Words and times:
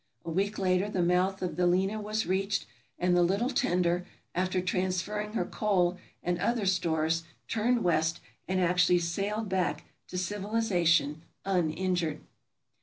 A 0.25 0.31
week 0.31 0.57
later 0.57 0.89
the 0.89 1.03
mouth 1.03 1.43
of 1.43 1.57
the 1.57 1.67
Lena 1.67 2.01
was 2.01 2.25
reached, 2.25 2.65
and 2.97 3.15
the 3.15 3.21
little 3.21 3.51
tender, 3.51 4.03
after 4.33 4.59
transferring 4.59 5.33
her 5.33 5.45
coal 5.45 5.95
and 6.23 6.39
other 6.39 6.65
stores, 6.65 7.23
turned 7.47 7.83
west, 7.83 8.19
and 8.47 8.59
actually 8.59 8.97
sailed 8.97 9.47
back 9.47 9.83
to 10.07 10.17
civilization 10.17 11.21
uninjured. 11.45 12.19